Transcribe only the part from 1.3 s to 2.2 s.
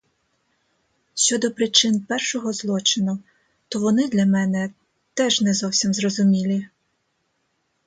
причин